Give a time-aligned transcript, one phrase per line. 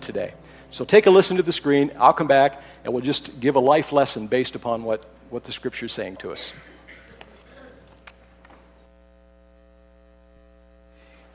[0.00, 0.34] today.
[0.70, 1.90] So take a listen to the screen.
[1.98, 5.52] I'll come back and we'll just give a life lesson based upon what, what the
[5.52, 6.52] scripture is saying to us.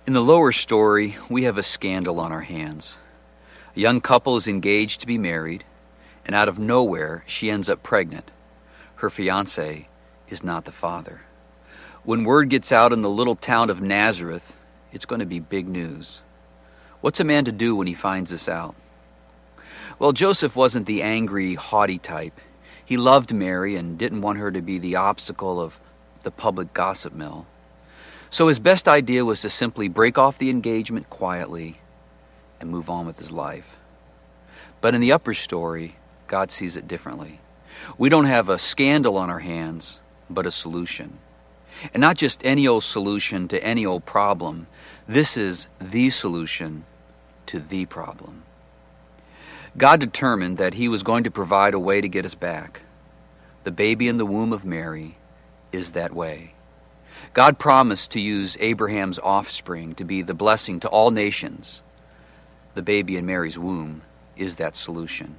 [0.08, 2.98] In the lower story, we have a scandal on our hands.
[3.76, 5.64] A young couple is engaged to be married,
[6.26, 8.32] and out of nowhere, she ends up pregnant.
[8.98, 9.88] Her fiance
[10.30, 11.22] is not the father.
[12.04, 14.56] When word gets out in the little town of Nazareth,
[14.94, 16.22] it's going to be big news.
[17.06, 18.74] What's a man to do when he finds this out?
[20.00, 22.42] Well, Joseph wasn't the angry, haughty type.
[22.84, 25.80] He loved Mary and didn't want her to be the obstacle of
[26.24, 27.46] the public gossip mill.
[28.32, 31.80] So his best idea was to simply break off the engagement quietly
[32.60, 33.78] and move on with his life.
[34.82, 37.40] But in the upper story, God sees it differently.
[38.00, 41.20] We don't have a scandal on our hands, but a solution.
[41.94, 44.66] And not just any old solution to any old problem.
[45.08, 46.84] This is the solution
[47.48, 48.44] to the problem.
[49.78, 52.82] God determined that He was going to provide a way to get us back.
[53.64, 55.18] The baby in the womb of Mary
[55.72, 56.54] is that way.
[57.34, 61.82] God promised to use Abraham's offspring to be the blessing to all nations.
[62.74, 64.04] The baby in Mary's womb
[64.38, 65.38] is that solution.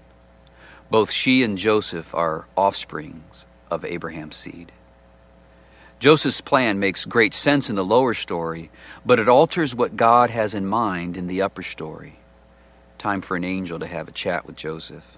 [0.91, 4.73] Both she and Joseph are offsprings of Abraham's seed.
[5.99, 8.71] Joseph's plan makes great sense in the lower story,
[9.05, 12.19] but it alters what God has in mind in the upper story.
[12.99, 15.17] Time for an angel to have a chat with Joseph.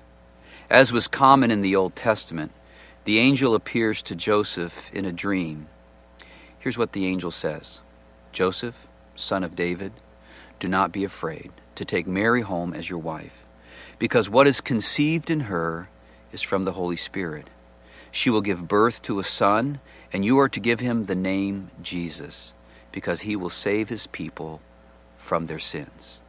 [0.70, 2.52] As was common in the Old Testament,
[3.04, 5.68] the angel appears to Joseph in a dream
[6.58, 7.80] Here's what the angel says
[8.32, 9.92] Joseph, son of David,
[10.58, 13.44] do not be afraid to take Mary home as your wife,
[13.98, 15.88] because what is conceived in her
[16.32, 17.48] is from the Holy Spirit.
[18.10, 19.80] She will give birth to a son,
[20.12, 22.52] and you are to give him the name Jesus,
[22.92, 24.60] because he will save his people
[25.18, 26.20] from their sins.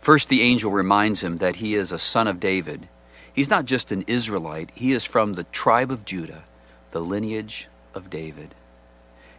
[0.00, 2.88] First, the angel reminds him that he is a son of David.
[3.32, 6.44] He's not just an Israelite, he is from the tribe of Judah,
[6.90, 8.54] the lineage of David.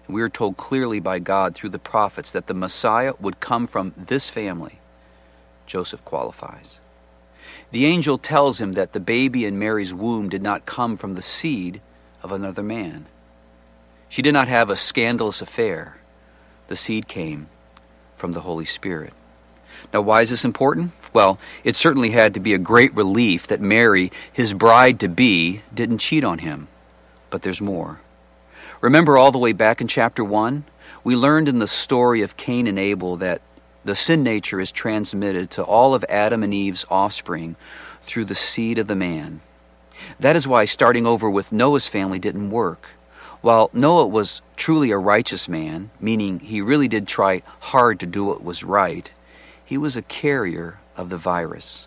[0.07, 3.67] And We are told clearly by God through the prophets that the Messiah would come
[3.67, 4.79] from this family.
[5.65, 6.79] Joseph qualifies.
[7.71, 11.21] The angel tells him that the baby in Mary's womb did not come from the
[11.21, 11.81] seed
[12.23, 13.05] of another man.
[14.09, 15.97] She did not have a scandalous affair.
[16.67, 17.47] The seed came
[18.15, 19.13] from the Holy Spirit.
[19.93, 20.91] Now, why is this important?
[21.13, 25.61] Well, it certainly had to be a great relief that Mary, his bride to be,
[25.73, 26.67] didn't cheat on him.
[27.29, 27.99] But there's more.
[28.81, 30.65] Remember all the way back in chapter 1?
[31.03, 33.41] We learned in the story of Cain and Abel that
[33.83, 37.55] the sin nature is transmitted to all of Adam and Eve's offspring
[38.01, 39.41] through the seed of the man.
[40.19, 42.89] That is why starting over with Noah's family didn't work.
[43.45, 48.25] While Noah was truly a righteous man, meaning he really did try hard to do
[48.25, 49.11] what was right,
[49.63, 51.85] he was a carrier of the virus.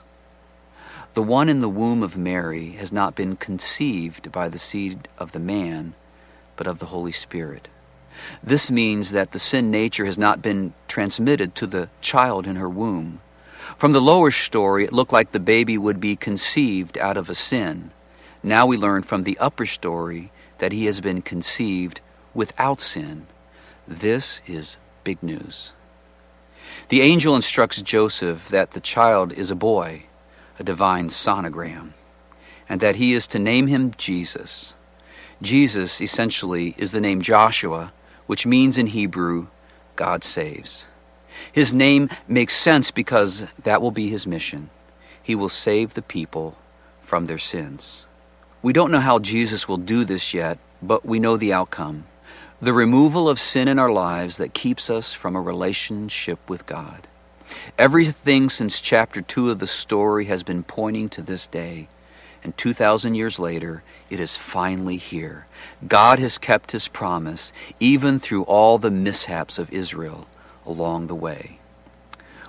[1.14, 5.32] The one in the womb of Mary has not been conceived by the seed of
[5.32, 5.94] the man,
[6.54, 7.66] but of the Holy Spirit.
[8.40, 12.68] This means that the sin nature has not been transmitted to the child in her
[12.68, 13.20] womb.
[13.76, 17.34] From the lower story, it looked like the baby would be conceived out of a
[17.34, 17.90] sin.
[18.44, 22.00] Now we learn from the upper story that he has been conceived
[22.34, 23.26] without sin.
[23.86, 25.72] This is big news.
[26.88, 30.04] The angel instructs Joseph that the child is a boy,
[30.58, 31.92] a divine sonogram,
[32.68, 34.74] and that he is to name him Jesus.
[35.40, 37.92] Jesus essentially is the name Joshua,
[38.26, 39.46] which means in Hebrew,
[39.96, 40.86] God saves.
[41.52, 44.70] His name makes sense because that will be his mission.
[45.22, 46.56] He will save the people
[47.02, 48.04] from their sins.
[48.60, 52.04] We don't know how Jesus will do this yet, but we know the outcome
[52.60, 57.06] the removal of sin in our lives that keeps us from a relationship with God.
[57.78, 61.86] Everything since chapter 2 of the story has been pointing to this day.
[62.42, 65.46] And 2,000 years later, it is finally here.
[65.86, 70.26] God has kept his promise, even through all the mishaps of Israel
[70.66, 71.60] along the way.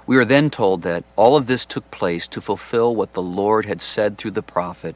[0.08, 3.68] We are then told that all of this took place to fulfill what the Lord
[3.68, 4.96] had said through the prophet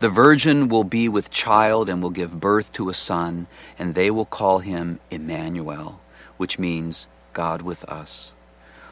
[0.00, 3.46] The virgin will be with child and will give birth to a son,
[3.78, 6.00] and they will call him Emmanuel,
[6.36, 8.32] which means God with us.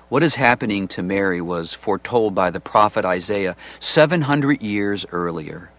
[0.09, 5.71] What is happening to Mary was foretold by the prophet Isaiah 700 years earlier.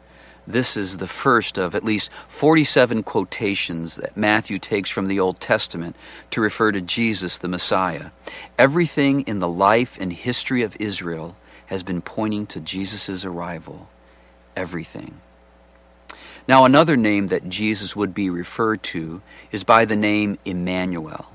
[0.47, 5.39] This is the first of at least 47 quotations that Matthew takes from the Old
[5.39, 5.95] Testament
[6.31, 8.09] to refer to Jesus the Messiah.
[8.57, 11.35] Everything in the life and history of Israel
[11.67, 13.87] has been pointing to Jesus' arrival.
[14.55, 15.21] Everything.
[16.47, 19.21] Now, another name that Jesus would be referred to
[19.51, 21.31] is by the name Emmanuel.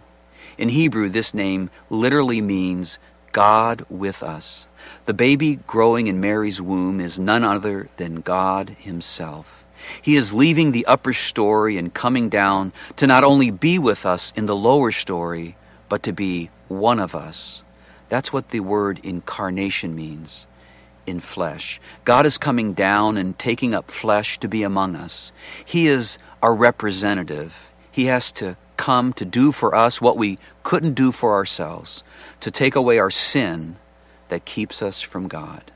[0.58, 2.98] In Hebrew, this name literally means
[3.32, 4.66] God with us.
[5.06, 9.64] The baby growing in Mary's womb is none other than God Himself.
[10.02, 14.32] He is leaving the upper story and coming down to not only be with us
[14.36, 15.56] in the lower story,
[15.88, 17.62] but to be one of us.
[18.08, 20.46] That's what the word incarnation means
[21.08, 21.80] in flesh.
[22.04, 25.32] God is coming down and taking up flesh to be among us.
[25.64, 27.70] He is our representative.
[27.90, 32.04] He has to come to do for us what we couldn't do for ourselves,
[32.40, 33.76] to take away our sin
[34.28, 35.72] that keeps us from God.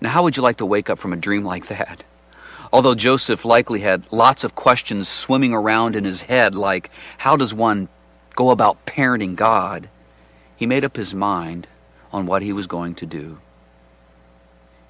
[0.00, 2.04] Now, how would you like to wake up from a dream like that?
[2.72, 7.54] Although Joseph likely had lots of questions swimming around in his head, like how does
[7.54, 7.88] one
[8.34, 9.88] go about parenting God,
[10.56, 11.66] he made up his mind
[12.12, 13.38] on what he was going to do.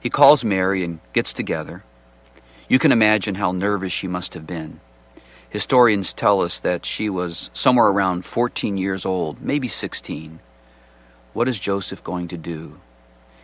[0.00, 1.84] He calls Mary and gets together.
[2.68, 4.80] You can imagine how nervous she must have been.
[5.48, 10.40] Historians tell us that she was somewhere around 14 years old, maybe 16.
[11.32, 12.80] What is Joseph going to do?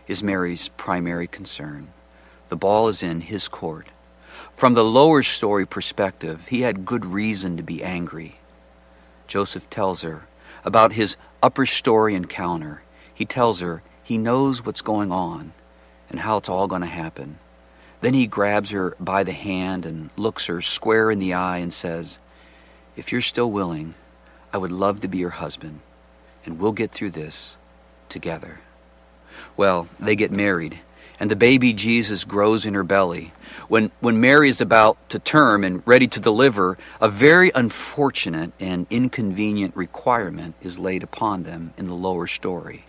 [0.07, 1.93] Is Mary's primary concern.
[2.49, 3.87] The ball is in his court.
[4.55, 8.39] From the lower story perspective, he had good reason to be angry.
[9.27, 10.27] Joseph tells her
[10.65, 12.83] about his upper story encounter.
[13.13, 15.53] He tells her he knows what's going on
[16.09, 17.39] and how it's all going to happen.
[18.01, 21.71] Then he grabs her by the hand and looks her square in the eye and
[21.71, 22.19] says,
[22.97, 23.93] If you're still willing,
[24.51, 25.79] I would love to be your husband,
[26.45, 27.55] and we'll get through this
[28.09, 28.59] together.
[29.55, 30.79] Well, they get married,
[31.19, 33.33] and the baby Jesus grows in her belly.
[33.67, 38.85] When, when Mary is about to term and ready to deliver, a very unfortunate and
[38.89, 42.85] inconvenient requirement is laid upon them in the lower story.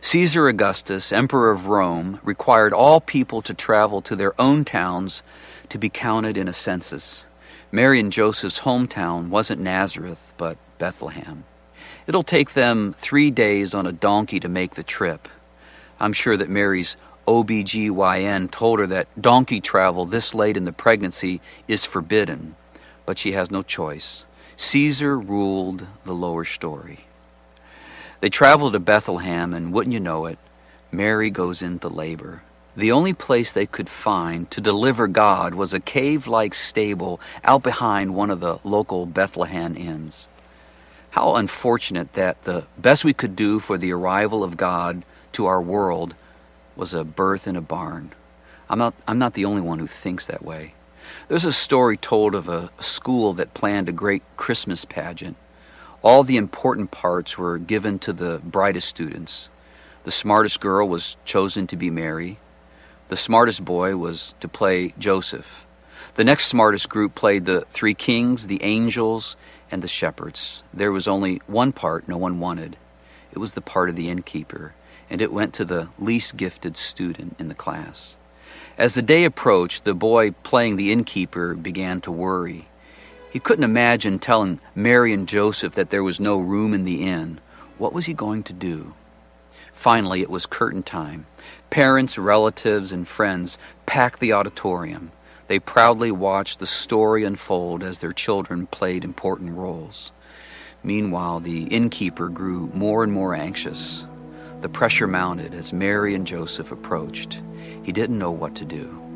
[0.00, 5.22] Caesar Augustus, Emperor of Rome, required all people to travel to their own towns
[5.68, 7.26] to be counted in a census.
[7.72, 11.44] Mary and Joseph's hometown wasn't Nazareth, but Bethlehem.
[12.06, 15.28] It'll take them three days on a donkey to make the trip.
[16.00, 16.96] I'm sure that Mary's
[17.26, 22.54] OBGYN told her that donkey travel this late in the pregnancy is forbidden,
[23.04, 24.24] but she has no choice.
[24.56, 27.07] Caesar ruled the lower story.
[28.20, 30.38] They travel to Bethlehem, and wouldn't you know it,
[30.90, 32.42] Mary goes into labor.
[32.76, 37.62] The only place they could find to deliver God was a cave like stable out
[37.62, 40.28] behind one of the local Bethlehem inns.
[41.10, 45.60] How unfortunate that the best we could do for the arrival of God to our
[45.62, 46.14] world
[46.76, 48.12] was a birth in a barn.
[48.68, 50.74] I'm not, I'm not the only one who thinks that way.
[51.28, 55.36] There's a story told of a school that planned a great Christmas pageant.
[56.00, 59.48] All the important parts were given to the brightest students.
[60.04, 62.38] The smartest girl was chosen to be Mary.
[63.08, 65.66] The smartest boy was to play Joseph.
[66.14, 69.36] The next smartest group played the three kings, the angels,
[69.72, 70.62] and the shepherds.
[70.72, 72.76] There was only one part no one wanted.
[73.32, 74.74] It was the part of the innkeeper,
[75.10, 78.14] and it went to the least gifted student in the class.
[78.76, 82.68] As the day approached, the boy playing the innkeeper began to worry.
[83.30, 87.40] He couldn't imagine telling Mary and Joseph that there was no room in the inn.
[87.76, 88.94] What was he going to do?
[89.74, 91.26] Finally, it was curtain time.
[91.70, 95.12] Parents, relatives, and friends packed the auditorium.
[95.46, 100.10] They proudly watched the story unfold as their children played important roles.
[100.82, 104.04] Meanwhile, the innkeeper grew more and more anxious.
[104.60, 107.40] The pressure mounted as Mary and Joseph approached.
[107.82, 109.07] He didn't know what to do.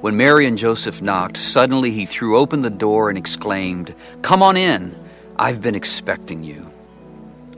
[0.00, 4.56] When Mary and Joseph knocked, suddenly he threw open the door and exclaimed, Come on
[4.56, 4.98] in!
[5.36, 6.70] I've been expecting you.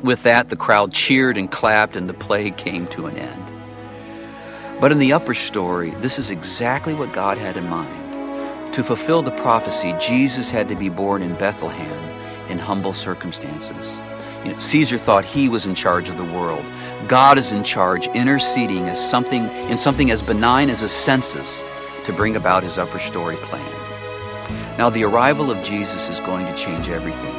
[0.02, 4.80] With that, the crowd cheered and clapped, and the play came to an end.
[4.80, 8.74] But in the upper story, this is exactly what God had in mind.
[8.74, 12.08] To fulfill the prophecy, Jesus had to be born in Bethlehem
[12.48, 14.00] in humble circumstances.
[14.44, 16.64] You know, Caesar thought he was in charge of the world.
[17.08, 21.62] God is in charge, interceding as something in something as benign as a census
[22.08, 24.78] to bring about his upper story plan.
[24.78, 27.34] Now the arrival of Jesus is going to change everything.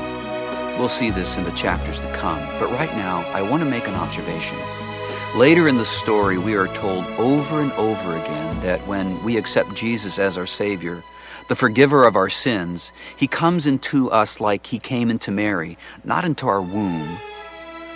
[0.77, 3.87] We'll see this in the chapters to come, but right now I want to make
[3.87, 4.59] an observation.
[5.35, 9.73] Later in the story, we are told over and over again that when we accept
[9.73, 11.03] Jesus as our Savior,
[11.47, 16.25] the forgiver of our sins, he comes into us like he came into Mary, not
[16.25, 17.17] into our womb,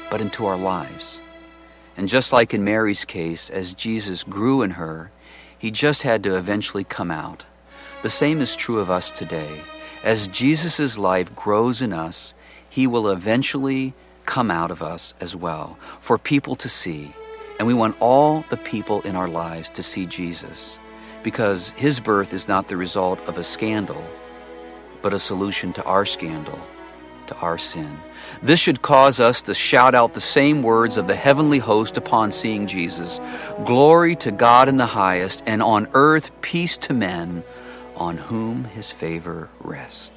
[0.10, 1.22] but into our lives.
[1.98, 5.12] And just like in Mary's case, as Jesus grew in her,
[5.64, 7.46] he just had to eventually come out.
[8.02, 9.62] The same is true of us today.
[10.04, 12.34] As Jesus' life grows in us,
[12.70, 13.94] he will eventually
[14.26, 17.16] come out of us as well for people to see.
[17.60, 20.78] And we want all the people in our lives to see Jesus
[21.24, 24.04] because his birth is not the result of a scandal,
[25.02, 26.60] but a solution to our scandal
[27.28, 27.98] to our sin.
[28.42, 32.32] This should cause us to shout out the same words of the heavenly host upon
[32.32, 33.20] seeing Jesus
[33.66, 37.44] Glory to God in the highest, and on earth peace to men
[37.96, 40.12] on whom his favor rests.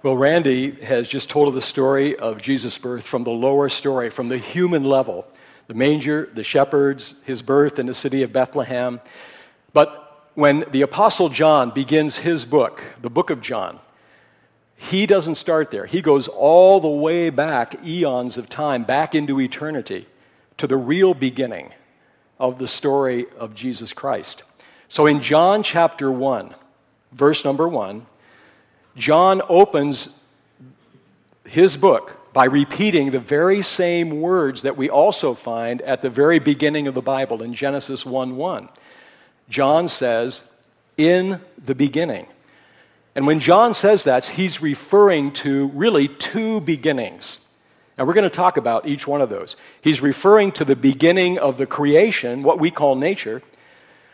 [0.00, 4.28] Well, Randy has just told the story of Jesus' birth from the lower story, from
[4.28, 5.26] the human level
[5.66, 9.00] the manger, the shepherds, his birth in the city of Bethlehem.
[9.78, 13.78] But when the Apostle John begins his book, the book of John,
[14.74, 15.86] he doesn't start there.
[15.86, 20.08] He goes all the way back, eons of time, back into eternity,
[20.56, 21.70] to the real beginning
[22.40, 24.42] of the story of Jesus Christ.
[24.88, 26.56] So in John chapter 1,
[27.12, 28.04] verse number 1,
[28.96, 30.08] John opens
[31.44, 36.40] his book by repeating the very same words that we also find at the very
[36.40, 38.68] beginning of the Bible in Genesis 1 1.
[39.48, 40.42] John says,
[40.96, 42.26] In the beginning.
[43.14, 47.38] And when John says that, he's referring to really two beginnings.
[47.96, 49.56] And we're going to talk about each one of those.
[49.80, 53.42] He's referring to the beginning of the creation, what we call nature,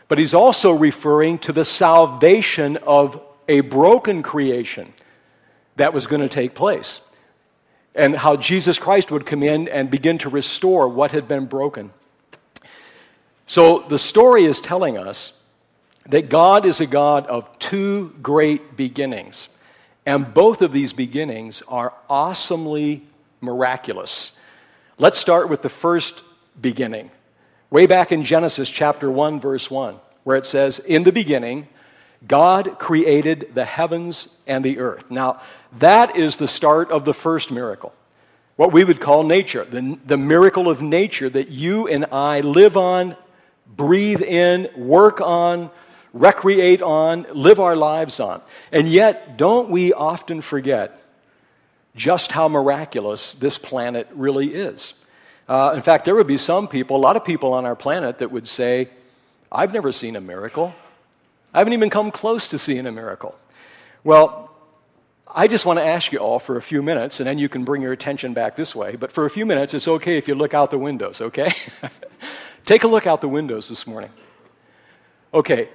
[0.07, 4.93] but he's also referring to the salvation of a broken creation
[5.75, 7.01] that was going to take place
[7.95, 11.91] and how Jesus Christ would come in and begin to restore what had been broken.
[13.47, 15.33] So the story is telling us
[16.07, 19.49] that God is a God of two great beginnings.
[20.05, 23.03] And both of these beginnings are awesomely
[23.41, 24.31] miraculous.
[24.97, 26.23] Let's start with the first
[26.59, 27.11] beginning.
[27.69, 31.67] Way back in Genesis chapter 1, verse 1, where it says, In the beginning,
[32.27, 35.09] God created the heavens and the earth.
[35.09, 35.41] Now,
[35.79, 37.93] that is the start of the first miracle,
[38.55, 42.77] what we would call nature, the, the miracle of nature that you and I live
[42.77, 43.17] on,
[43.75, 45.69] breathe in, work on,
[46.13, 48.41] recreate on, live our lives on.
[48.71, 51.01] And yet, don't we often forget
[51.95, 54.93] just how miraculous this planet really is?
[55.47, 58.19] Uh, in fact, there would be some people, a lot of people on our planet,
[58.19, 58.89] that would say,
[59.51, 60.73] I've never seen a miracle.
[61.53, 63.35] I haven't even come close to seeing a miracle.
[64.03, 64.51] Well,
[65.27, 67.63] I just want to ask you all for a few minutes, and then you can
[67.63, 68.95] bring your attention back this way.
[68.95, 71.51] But for a few minutes, it's okay if you look out the windows, okay?
[72.65, 74.09] Take a look out the windows this morning.
[75.33, 75.69] Okay.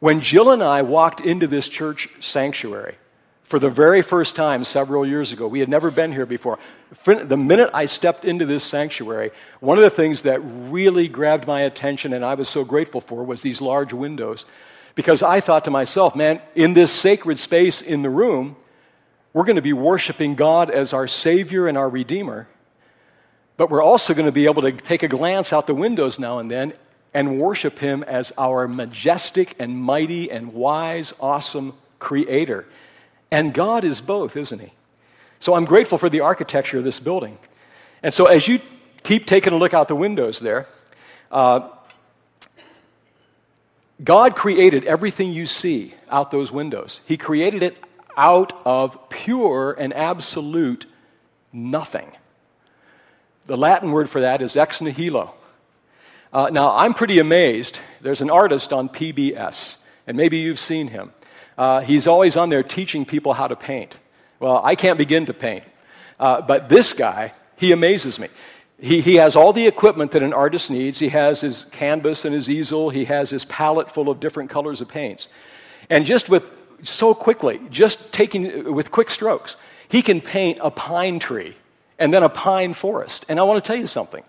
[0.00, 2.96] When Jill and I walked into this church sanctuary
[3.44, 6.58] for the very first time several years ago, we had never been here before.
[7.04, 11.60] The minute I stepped into this sanctuary, one of the things that really grabbed my
[11.60, 14.44] attention and I was so grateful for was these large windows.
[14.96, 18.56] Because I thought to myself, man, in this sacred space in the room,
[19.32, 22.48] we're going to be worshiping God as our Savior and our Redeemer.
[23.56, 26.38] But we're also going to be able to take a glance out the windows now
[26.38, 26.74] and then
[27.14, 32.66] and worship Him as our majestic and mighty and wise, awesome Creator.
[33.30, 34.72] And God is both, isn't He?
[35.40, 37.38] So I'm grateful for the architecture of this building.
[38.02, 38.60] And so as you
[39.02, 40.66] keep taking a look out the windows there,
[41.30, 41.70] uh,
[44.02, 47.00] God created everything you see out those windows.
[47.06, 47.82] He created it
[48.16, 50.86] out of pure and absolute
[51.52, 52.12] nothing.
[53.46, 55.32] The Latin word for that is ex nihilo.
[56.32, 57.78] Uh, now, I'm pretty amazed.
[58.00, 59.76] There's an artist on PBS,
[60.06, 61.12] and maybe you've seen him.
[61.56, 64.00] Uh, he's always on there teaching people how to paint.
[64.40, 65.64] Well, I can't begin to paint.
[66.18, 68.28] Uh, but this guy, he amazes me.
[68.80, 70.98] He, he has all the equipment that an artist needs.
[70.98, 72.90] He has his canvas and his easel.
[72.90, 75.28] He has his palette full of different colors of paints.
[75.88, 76.50] And just with
[76.82, 79.56] so quickly, just taking with quick strokes,
[79.88, 81.54] he can paint a pine tree
[81.98, 83.24] and then a pine forest.
[83.28, 84.22] And I want to tell you something.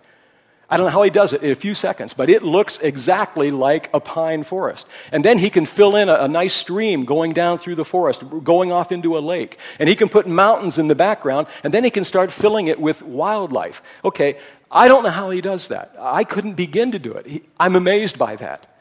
[0.69, 3.51] I don't know how he does it in a few seconds, but it looks exactly
[3.51, 4.86] like a pine forest.
[5.13, 8.21] And then he can fill in a, a, nice stream going down through the forest,
[8.43, 9.57] going off into a lake.
[9.79, 12.81] And he can put mountains in the background, and then he can start filling it
[12.81, 13.81] with wildlife.
[14.03, 14.38] Okay,
[14.69, 15.95] I don't know how he does that.
[15.97, 17.25] I couldn't begin to do it.
[17.25, 18.77] He, I'm amazed by that.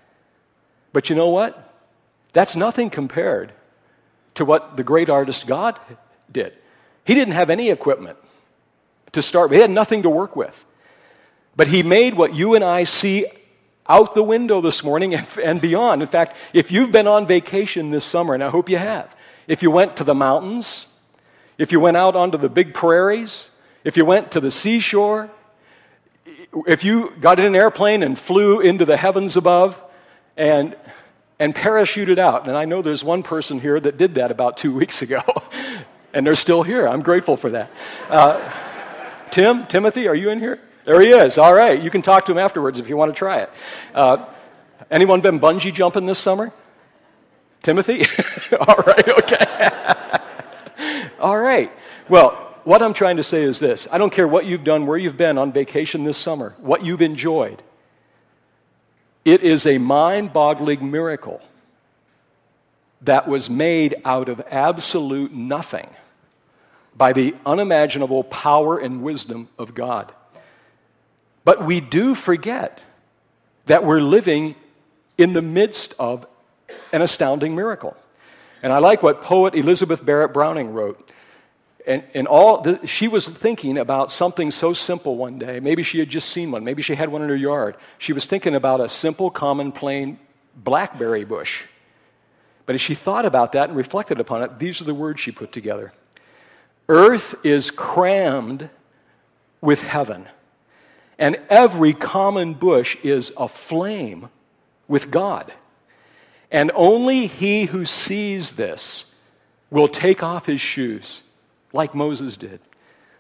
[0.93, 1.73] But you know what?
[2.33, 3.53] That's nothing compared
[4.35, 5.79] to what the great artist God
[6.33, 6.53] did.
[7.05, 8.19] He didn't have any equipment
[9.13, 10.65] to start with, he had nothing to work with.
[11.57, 13.27] But he made what you and I see
[13.89, 16.03] out the window this morning and beyond.
[16.03, 19.15] In fact, if you've been on vacation this summer, and I hope you have,
[19.47, 20.87] if you went to the mountains,
[21.59, 23.51] if you went out onto the big prairies,
[23.85, 25.31] if you went to the seashore,
[26.67, 29.81] if you got in an airplane and flew into the heavens above
[30.37, 30.77] and,
[31.39, 34.75] and parachuted out, and I know there's one person here that did that about two
[34.75, 35.23] weeks ago,
[36.15, 36.89] and they're still here.
[36.89, 37.71] I'm grateful for that.
[38.11, 38.53] Uh,
[39.31, 40.61] Tim, Timothy, are you in here?
[40.85, 41.37] There he is.
[41.39, 41.83] All right.
[41.83, 43.51] You can talk to him afterwards if you want to try it.
[43.95, 44.25] Uh,
[44.91, 46.53] Anyone been bungee jumping this summer?
[47.63, 48.05] Timothy?
[48.61, 49.71] All right, okay.
[51.21, 51.73] All right.
[52.09, 54.99] Well, what I'm trying to say is this I don't care what you've done, where
[54.99, 57.63] you've been on vacation this summer, what you've enjoyed.
[59.25, 61.43] It is a mind boggling miracle
[63.03, 65.89] that was made out of absolute nothing
[66.97, 70.13] by the unimaginable power and wisdom of God.
[71.45, 72.81] But we do forget
[73.67, 74.55] that we're living
[75.19, 76.27] in the midst of
[76.93, 77.97] an astounding miracle.
[78.63, 81.11] And I like what poet Elizabeth Barrett Browning wrote.
[81.87, 85.61] And, and all the, she was thinking about something so simple one day.
[85.61, 86.65] Maybe she had just seen one.
[86.65, 87.77] Maybe she had one in her yard.
[87.99, 90.19] She was thinking about a simple, common, plain
[90.57, 91.63] blackberry bush.
[92.65, 95.31] But as she thought about that and reflected upon it, these are the words she
[95.31, 95.93] put together
[96.89, 98.71] Earth is crammed
[99.61, 100.29] with heaven,
[101.19, 104.29] and every common bush is aflame
[104.87, 105.53] with God.
[106.51, 109.07] And only he who sees this
[109.71, 111.23] will take off his shoes,
[111.73, 112.61] like Moses did,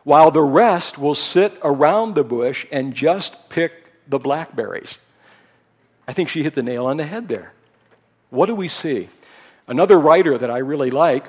[0.05, 4.99] while the rest will sit around the bush and just pick the blackberries.
[6.07, 7.53] I think she hit the nail on the head there.
[8.31, 9.09] What do we see?
[9.67, 11.27] Another writer that I really like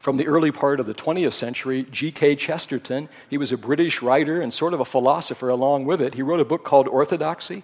[0.00, 2.36] from the early part of the 20th century, G.K.
[2.36, 3.08] Chesterton.
[3.28, 6.14] He was a British writer and sort of a philosopher along with it.
[6.14, 7.62] He wrote a book called Orthodoxy.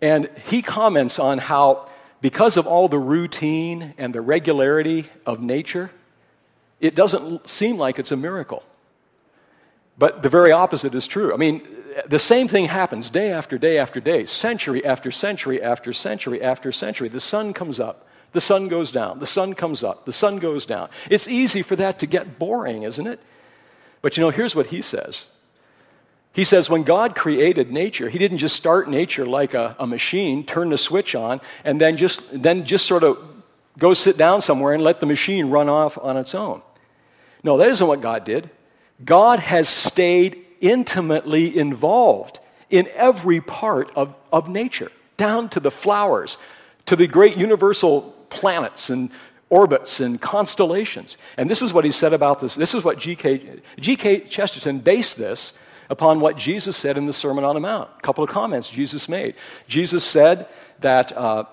[0.00, 1.88] And he comments on how,
[2.20, 5.90] because of all the routine and the regularity of nature,
[6.80, 8.62] it doesn't seem like it's a miracle.
[9.98, 11.34] But the very opposite is true.
[11.34, 11.66] I mean,
[12.06, 16.70] the same thing happens day after day after day, century after century after century after
[16.70, 17.08] century.
[17.08, 20.66] The sun comes up the sun goes down, the sun comes up, the sun goes
[20.66, 20.88] down.
[21.10, 23.20] It's easy for that to get boring, isn't it?
[24.00, 25.24] But you know, here's what he says.
[26.34, 30.46] He says, when God created nature, he didn't just start nature like a, a machine,
[30.46, 33.18] turn the switch on, and then just, then just sort of
[33.78, 36.62] go sit down somewhere and let the machine run off on its own.
[37.44, 38.50] No, that isn't what God did.
[39.04, 42.38] God has stayed intimately involved
[42.70, 46.38] in every part of, of nature, down to the flowers,
[46.86, 49.10] to the great universal planets and
[49.50, 51.18] orbits and constellations.
[51.36, 52.54] And this is what he said about this.
[52.54, 53.60] This is what G.K.
[53.78, 54.20] G.K.
[54.20, 55.52] Chesterton based this
[55.90, 57.90] upon what Jesus said in the Sermon on the Mount.
[57.98, 59.34] A couple of comments Jesus made.
[59.68, 60.48] Jesus said
[60.80, 61.44] that uh,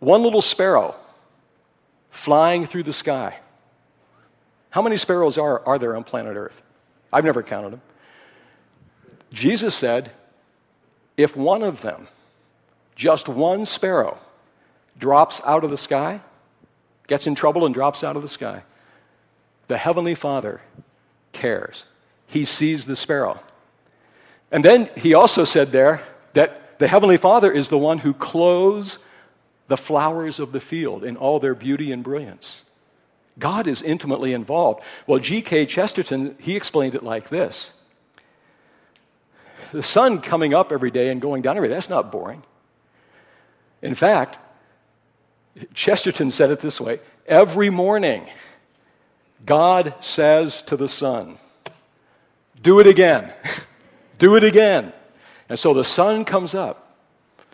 [0.00, 0.94] one little sparrow
[2.10, 3.38] flying through the sky.
[4.70, 6.60] How many sparrows are, are there on planet Earth?
[7.10, 7.82] I've never counted them.
[9.32, 10.12] Jesus said,
[11.16, 12.08] if one of them,
[12.96, 14.18] just one sparrow,
[14.98, 16.20] drops out of the sky,
[17.06, 18.62] gets in trouble and drops out of the sky.
[19.68, 20.60] The Heavenly Father
[21.32, 21.84] cares.
[22.26, 23.40] He sees the sparrow.
[24.50, 28.98] And then he also said there that the Heavenly Father is the one who clothes
[29.68, 32.62] the flowers of the field in all their beauty and brilliance.
[33.38, 34.82] God is intimately involved.
[35.06, 35.66] Well, G.K.
[35.66, 37.72] Chesterton, he explained it like this
[39.72, 42.42] The sun coming up every day and going down every day, that's not boring.
[43.82, 44.38] In fact,
[45.74, 48.26] Chesterton said it this way every morning,
[49.44, 51.38] God says to the sun,
[52.62, 53.32] Do it again.
[54.18, 54.92] Do it again.
[55.48, 56.96] And so the sun comes up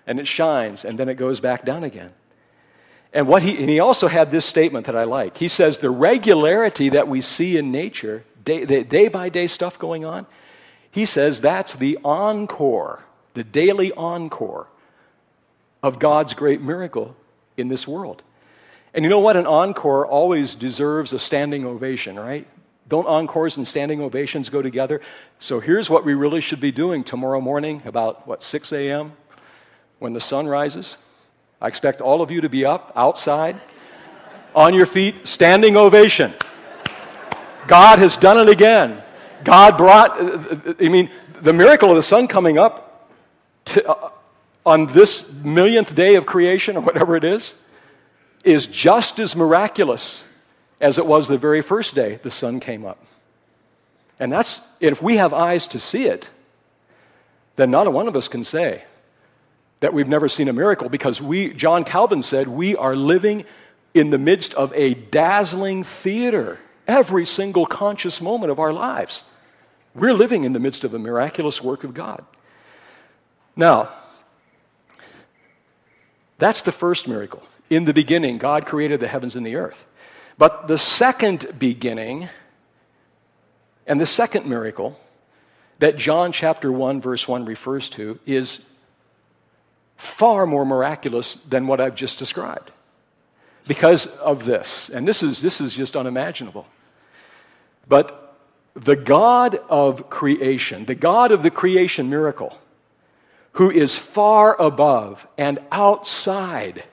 [0.06, 2.12] and it shines and then it goes back down again.
[3.12, 5.38] And, what he, and he also had this statement that I like.
[5.38, 9.78] He says, The regularity that we see in nature, day, the day by day stuff
[9.78, 10.26] going on,
[10.90, 14.68] he says that's the encore, the daily encore
[15.82, 17.14] of God's great miracle
[17.56, 18.22] in this world.
[18.92, 19.36] And you know what?
[19.36, 22.46] An encore always deserves a standing ovation, right?
[22.88, 25.00] Don't encores and standing ovations go together?
[25.38, 29.12] So here's what we really should be doing tomorrow morning, about what, 6 a.m.,
[29.98, 30.96] when the sun rises.
[31.60, 33.60] I expect all of you to be up outside,
[34.54, 36.34] on your feet, standing ovation.
[37.66, 39.02] God has done it again.
[39.42, 43.10] God brought, uh, uh, uh, I mean, the miracle of the sun coming up
[43.66, 44.10] to, uh,
[44.66, 47.55] on this millionth day of creation, or whatever it is,
[48.44, 50.24] is just as miraculous
[50.81, 53.05] as it was the very first day the sun came up.
[54.18, 56.29] And that's, if we have eyes to see it,
[57.57, 58.85] then not a one of us can say
[59.81, 63.44] that we've never seen a miracle because we, John Calvin said, we are living
[63.92, 69.22] in the midst of a dazzling theater every single conscious moment of our lives.
[69.94, 72.24] We're living in the midst of a miraculous work of God.
[73.57, 73.88] Now,
[76.38, 77.42] that's the first miracle.
[77.70, 79.87] In the beginning, God created the heavens and the earth.
[80.37, 82.29] But the second beginning
[83.87, 84.99] and the second miracle
[85.79, 88.61] that John chapter 1, verse 1 refers to is
[89.97, 92.73] far more miraculous than what I've just described
[93.66, 94.88] because of this.
[94.88, 96.66] And this is, this is just unimaginable.
[97.88, 98.37] But
[98.75, 102.59] the God of creation, the God of the creation miracle,
[103.54, 106.84] who is far above and outside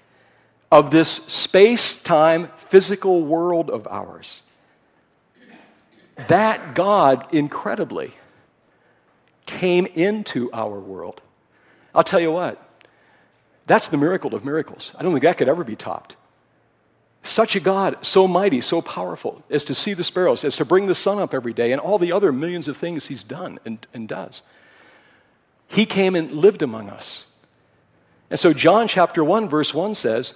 [0.72, 4.42] of this space time physical world of ours,
[6.28, 8.14] that God incredibly
[9.46, 11.22] came into our world.
[11.96, 12.64] I'll tell you what,
[13.66, 14.94] that's the miracle of miracles.
[14.98, 16.16] I don't think that could ever be topped.
[17.24, 20.86] Such a God, so mighty, so powerful, as to see the sparrows, as to bring
[20.86, 23.86] the sun up every day, and all the other millions of things he's done and,
[23.94, 24.42] and does.
[25.72, 27.26] He came and lived among us.
[28.30, 30.34] And so, John chapter 1, verse 1 says,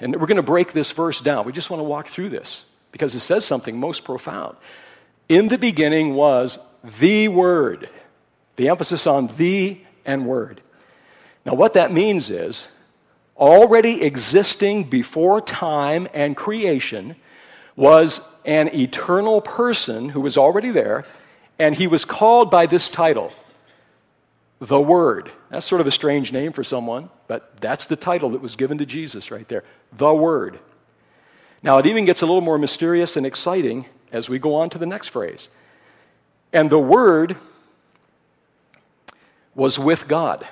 [0.00, 1.44] and we're going to break this verse down.
[1.44, 4.56] We just want to walk through this because it says something most profound.
[5.28, 6.58] In the beginning was
[7.00, 7.88] the Word,
[8.56, 10.60] the emphasis on the and Word.
[11.44, 12.68] Now, what that means is
[13.36, 17.16] already existing before time and creation,
[17.76, 21.04] was an eternal person who was already there,
[21.58, 23.32] and he was called by this title,
[24.60, 25.30] the Word.
[25.50, 28.78] That's sort of a strange name for someone, but that's the title that was given
[28.78, 29.64] to Jesus right there,
[29.96, 30.58] the Word.
[31.62, 34.78] Now, it even gets a little more mysterious and exciting as we go on to
[34.78, 35.48] the next phrase.
[36.52, 37.36] And the Word
[39.54, 40.46] was with God.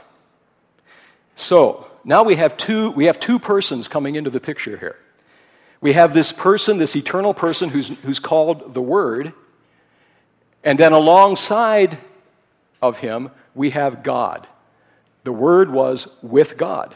[1.37, 4.97] So, now we have two, we have two persons coming into the picture here.
[5.81, 9.33] We have this person, this eternal person who's, who's called the Word,
[10.65, 11.99] and then alongside
[12.83, 14.47] of him, we have God.
[15.25, 16.95] The Word was with God.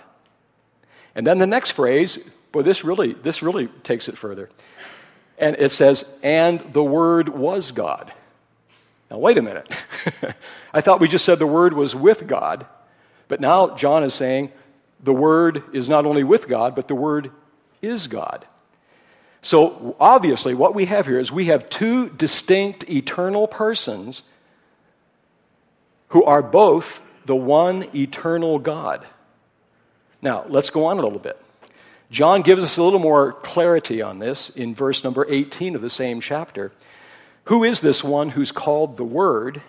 [1.17, 2.19] And then the next phrase,
[2.53, 4.51] boy, this really, this really takes it further.
[5.39, 8.13] And it says, and the Word was God.
[9.11, 9.69] Now, wait a minute.
[10.75, 12.67] I thought we just said the Word was with God,
[13.27, 14.53] but now John is saying
[15.03, 17.33] the Word is not only with God, but the Word
[17.83, 18.47] is God.
[19.43, 24.23] So, obviously, what we have here is we have two distinct eternal persons
[26.11, 29.07] who are both the one eternal God.
[30.23, 31.41] Now, let's go on a little bit.
[32.11, 35.91] John gives us a little more clarity on this in verse number 18 of the
[35.91, 36.73] same chapter.
[37.45, 39.63] Who is this one who's called the Word,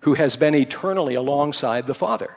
[0.00, 2.36] who has been eternally alongside the Father?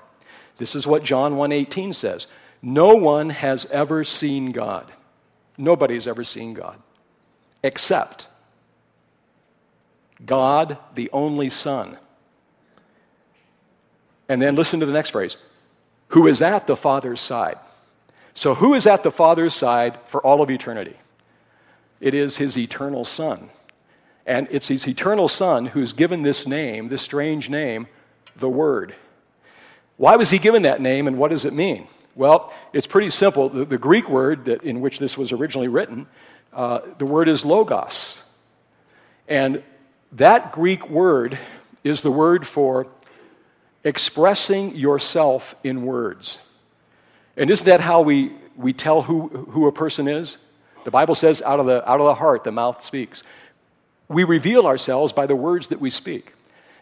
[0.57, 2.27] This is what John 1:18 says.
[2.61, 4.91] No one has ever seen God.
[5.57, 6.79] Nobody's ever seen God
[7.63, 8.27] except
[10.23, 11.97] God, the only Son.
[14.27, 15.37] And then listen to the next phrase
[16.09, 17.57] who is at the Father's side.
[18.33, 20.97] So, who is at the Father's side for all of eternity?
[21.99, 23.49] It is his eternal Son.
[24.25, 27.87] And it's his eternal Son who's given this name, this strange name,
[28.35, 28.95] the Word.
[29.97, 31.87] Why was he given that name and what does it mean?
[32.15, 33.49] Well, it's pretty simple.
[33.49, 36.07] The, the Greek word that, in which this was originally written,
[36.53, 38.21] uh, the word is logos.
[39.27, 39.63] And
[40.13, 41.37] that Greek word
[41.83, 42.87] is the word for
[43.85, 46.39] expressing yourself in words.
[47.37, 50.35] And isn't that how we, we tell who, who a person is?
[50.83, 53.23] The Bible says, out of, the, out of the heart, the mouth speaks.
[54.09, 56.33] We reveal ourselves by the words that we speak.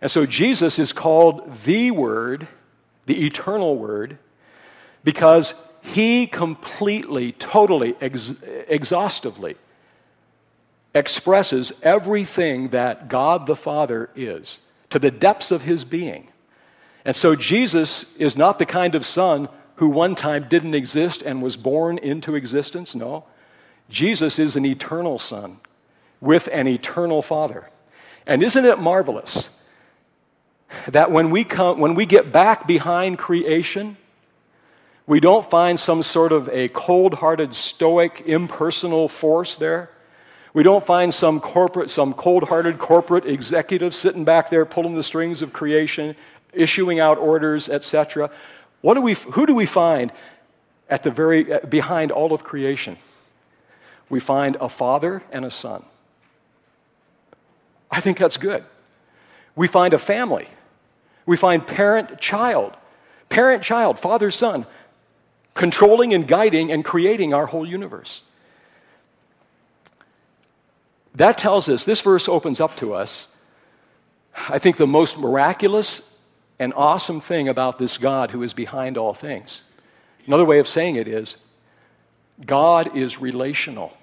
[0.01, 2.47] And so Jesus is called the Word
[3.05, 4.17] the eternal Word,
[5.03, 8.33] because he completely, totally, ex-
[8.67, 9.55] exhaustively
[10.95, 16.29] expresses everything that God the Father is to the depths of his being.
[17.05, 21.41] And so Jesus is not the kind of son who one time didn't exist and
[21.41, 22.95] was born into existence.
[22.95, 23.25] No.
[23.89, 25.59] Jesus is an eternal son
[26.21, 27.69] with an eternal father.
[28.25, 29.49] And isn't it marvelous
[30.87, 33.97] that when we, come, when we get back behind creation,
[35.05, 39.89] we don't find some sort of a cold hearted, stoic, impersonal force there.
[40.53, 45.03] We don't find some corporate, some cold hearted corporate executive sitting back there pulling the
[45.03, 46.15] strings of creation,
[46.53, 48.29] issuing out orders, etc.
[48.81, 50.11] What do we, who do we find
[50.89, 52.97] at the very, eh, behind all of creation?
[54.09, 55.83] We find a father and a son.
[57.89, 58.63] I think that's good.
[59.55, 60.47] We find a family
[61.25, 62.75] we find parent child,
[63.29, 64.65] parent child, father son,
[65.53, 68.21] controlling and guiding and creating our whole universe.
[71.15, 73.27] That tells us, this verse opens up to us,
[74.49, 76.01] I think, the most miraculous
[76.59, 79.63] and awesome thing about this God who is behind all things.
[80.25, 81.37] Another way of saying it is
[82.45, 83.95] God is relational.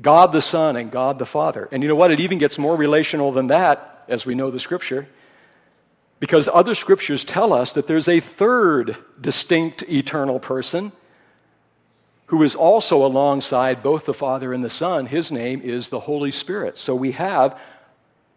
[0.00, 1.68] God the Son and God the Father.
[1.70, 2.10] And you know what?
[2.10, 5.06] It even gets more relational than that as we know the scripture.
[6.18, 10.92] Because other scriptures tell us that there's a third distinct eternal person
[12.26, 15.06] who is also alongside both the Father and the Son.
[15.06, 16.78] His name is the Holy Spirit.
[16.78, 17.58] So we have,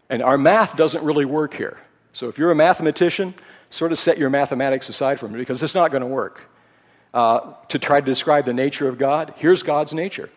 [0.09, 1.77] and our math doesn't really work here.
[2.13, 3.33] So if you're a mathematician,
[3.69, 6.41] sort of set your mathematics aside for a minute because it's not going to work.
[7.13, 10.29] Uh, to try to describe the nature of God, here's God's nature.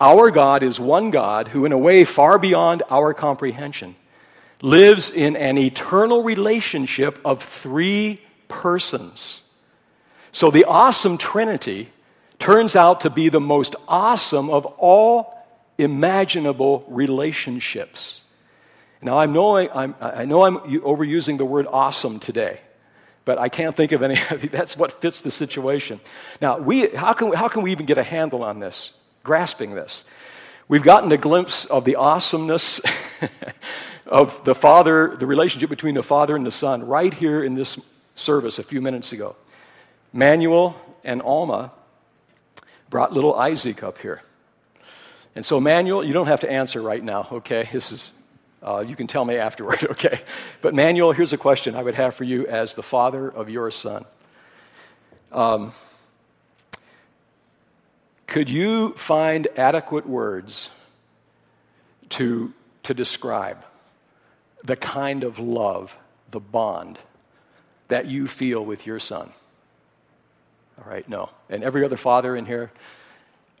[0.00, 3.96] Our God is one God who, in a way far beyond our comprehension,
[4.62, 9.42] lives in an eternal relationship of three persons.
[10.32, 11.90] So the awesome Trinity
[12.38, 15.34] turns out to be the most awesome of all
[15.78, 18.22] imaginable relationships.
[19.00, 22.60] Now, I'm knowing, I'm, I know I'm overusing the word awesome today,
[23.24, 24.16] but I can't think of any.
[24.50, 26.00] That's what fits the situation.
[26.40, 29.74] Now, we, how, can, we, how can we even get a handle on this, grasping
[29.74, 30.04] this?
[30.66, 32.80] We've gotten a glimpse of the awesomeness
[34.06, 37.78] of the Father, the relationship between the Father and the Son, right here in this
[38.16, 39.36] service a few minutes ago.
[40.12, 41.72] Manuel and Alma
[42.90, 44.22] brought little Isaac up here.
[45.34, 47.68] And so, Manuel, you don't have to answer right now, okay?
[47.72, 48.10] This is,
[48.62, 50.20] uh, you can tell me afterward, okay?
[50.60, 53.70] But, Manuel, here's a question I would have for you as the father of your
[53.70, 54.04] son.
[55.30, 55.72] Um,
[58.26, 60.70] could you find adequate words
[62.10, 63.64] to, to describe
[64.64, 65.96] the kind of love,
[66.30, 66.98] the bond
[67.88, 69.30] that you feel with your son?
[70.78, 71.30] All right, no.
[71.48, 72.70] And every other father in here,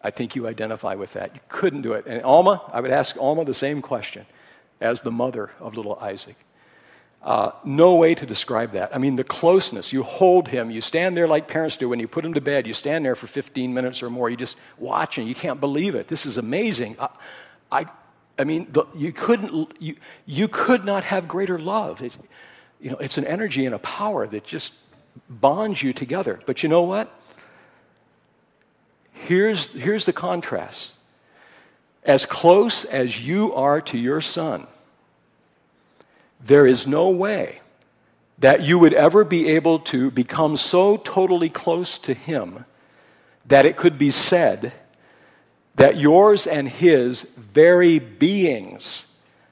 [0.02, 1.34] I think you identify with that.
[1.34, 2.06] You couldn't do it.
[2.06, 4.26] And Alma, I would ask Alma the same question
[4.80, 6.36] as the mother of little Isaac.
[7.22, 8.94] Uh, no way to describe that.
[8.94, 9.92] I mean, the closeness.
[9.92, 10.70] You hold him.
[10.70, 12.66] You stand there like parents do when you put him to bed.
[12.66, 14.30] You stand there for 15 minutes or more.
[14.30, 16.06] You just watch and You can't believe it.
[16.06, 16.96] This is amazing.
[17.00, 17.08] I,
[17.72, 17.86] I,
[18.38, 19.72] I mean, the, you couldn't.
[19.80, 22.02] You, you could not have greater love.
[22.02, 22.16] It,
[22.80, 24.74] you know, it's an energy and a power that just
[25.28, 26.38] bonds you together.
[26.46, 27.12] But you know what?
[29.12, 30.92] Here's, here's the contrast.
[32.08, 34.66] As close as you are to your son,
[36.40, 37.60] there is no way
[38.38, 42.64] that you would ever be able to become so totally close to him
[43.44, 44.72] that it could be said
[45.74, 49.04] that yours and his very beings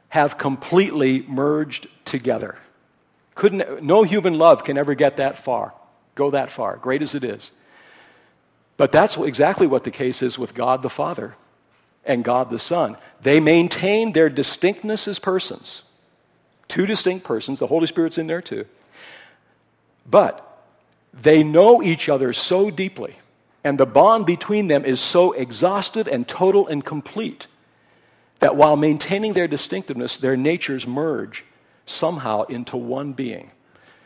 [0.08, 2.56] have completely merged together.
[3.34, 5.74] Couldn't, no human love can ever get that far,
[6.14, 7.50] go that far, great as it is.
[8.78, 11.34] But that's exactly what the case is with God the Father
[12.06, 12.96] and God the Son.
[13.20, 15.82] They maintain their distinctness as persons,
[16.68, 18.66] two distinct persons, the Holy Spirit's in there too.
[20.08, 20.42] But
[21.12, 23.16] they know each other so deeply,
[23.64, 27.46] and the bond between them is so exhaustive and total and complete
[28.38, 31.44] that while maintaining their distinctiveness, their natures merge
[31.86, 33.50] somehow into one being.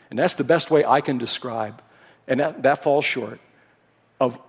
[0.09, 1.81] And that's the best way I can describe,
[2.27, 3.39] and that, that falls short
[4.19, 4.39] of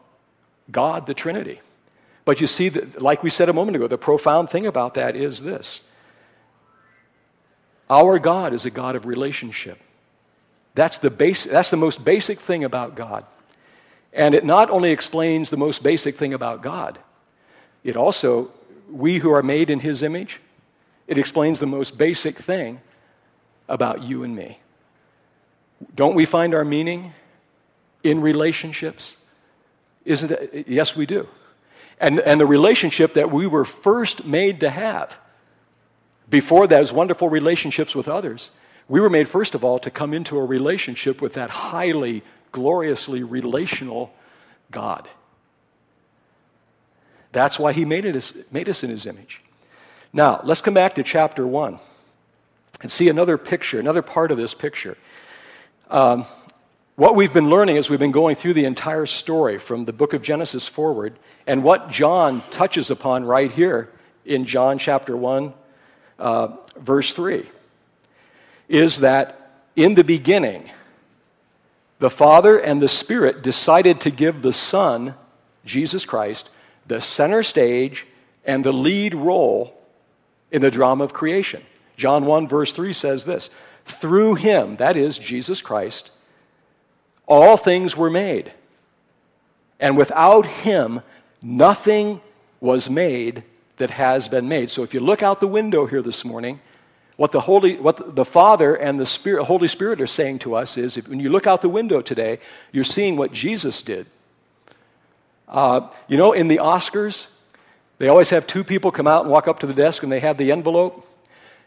[0.70, 1.60] God the Trinity.
[2.24, 5.16] But you see, that, like we said a moment ago, the profound thing about that
[5.16, 5.80] is this
[7.90, 9.78] our God is a God of relationship.
[10.74, 13.26] That's the, base, that's the most basic thing about God.
[14.12, 16.98] And it not only explains the most basic thing about God,
[17.84, 18.50] it also,
[18.90, 20.40] we who are made in His image,
[21.06, 22.80] it explains the most basic thing
[23.68, 24.60] about you and me.
[25.94, 27.12] Don't we find our meaning
[28.02, 29.16] in relationships?
[30.04, 31.28] Isn't that, yes, we do.
[32.02, 35.16] And, and the relationship that we were first made to have,
[36.28, 38.50] before those wonderful relationships with others,
[38.88, 43.22] we were made, first of all, to come into a relationship with that highly, gloriously
[43.22, 44.12] relational
[44.72, 45.08] God.
[47.30, 49.40] That's why he made, it, made us in his image.
[50.12, 51.78] Now, let's come back to chapter 1
[52.80, 54.98] and see another picture, another part of this picture.
[55.88, 56.26] Um,
[57.02, 60.12] what we've been learning as we've been going through the entire story from the book
[60.12, 63.90] of Genesis forward, and what John touches upon right here
[64.24, 65.52] in John chapter 1,
[66.20, 67.44] uh, verse 3,
[68.68, 70.70] is that in the beginning,
[71.98, 75.16] the Father and the Spirit decided to give the Son,
[75.64, 76.50] Jesus Christ,
[76.86, 78.06] the center stage
[78.44, 79.76] and the lead role
[80.52, 81.64] in the drama of creation.
[81.96, 83.50] John 1, verse 3 says this
[83.86, 86.12] Through him, that is, Jesus Christ,
[87.32, 88.52] all things were made.
[89.80, 91.00] And without him,
[91.40, 92.20] nothing
[92.60, 93.42] was made
[93.78, 94.70] that has been made.
[94.70, 96.60] So if you look out the window here this morning,
[97.16, 100.76] what the Holy, what the Father and the Spirit, Holy Spirit are saying to us
[100.76, 102.38] is, if, when you look out the window today,
[102.70, 104.06] you're seeing what Jesus did.
[105.48, 107.26] Uh, you know, in the Oscars,
[107.98, 110.20] they always have two people come out and walk up to the desk, and they
[110.20, 111.06] have the envelope,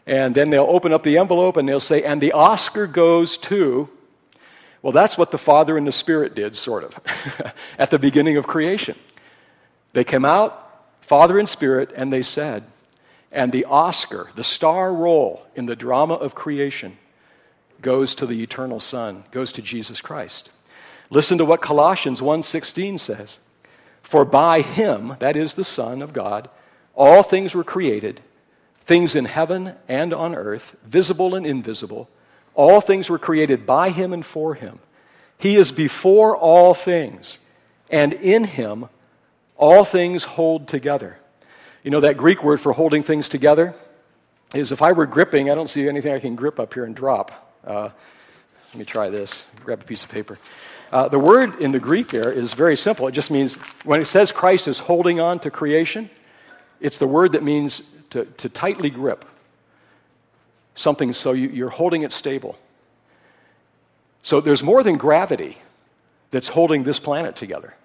[0.07, 3.89] And then they'll open up the envelope and they'll say, and the Oscar goes to.
[4.85, 6.99] Well, that's what the Father and the Spirit did, sort of,
[7.79, 8.95] at the beginning of creation.
[9.93, 12.65] They came out, Father and Spirit, and they said,
[13.31, 16.99] and the Oscar, the star role in the drama of creation,
[17.81, 20.51] goes to the eternal Son, goes to Jesus Christ.
[21.09, 23.39] Listen to what Colossians 1:16 says.
[24.03, 26.47] For by him, that is the Son of God,
[26.93, 28.21] all things were created,
[28.85, 32.07] things in heaven and on earth, visible and invisible.
[32.55, 34.79] All things were created by him and for him.
[35.37, 37.39] He is before all things,
[37.89, 38.87] and in him
[39.57, 41.17] all things hold together.
[41.83, 43.75] You know, that Greek word for holding things together
[44.53, 46.95] is if I were gripping, I don't see anything I can grip up here and
[46.95, 47.53] drop.
[47.63, 47.89] Uh,
[48.69, 49.43] let me try this.
[49.63, 50.37] Grab a piece of paper.
[50.91, 53.07] Uh, the word in the Greek there is very simple.
[53.07, 56.09] It just means, when it says Christ is holding on to creation,
[56.79, 59.25] it's the word that means to, to tightly grip
[60.75, 62.57] something so you, you're holding it stable.
[64.21, 65.57] So there's more than gravity
[66.31, 67.75] that's holding this planet together.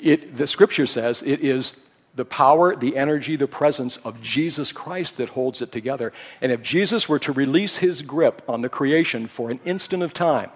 [0.00, 1.74] It, the scripture says it is
[2.14, 6.12] the power, the energy, the presence of Jesus Christ that holds it together.
[6.40, 10.14] And if Jesus were to release his grip on the creation for an instant of
[10.14, 10.50] time,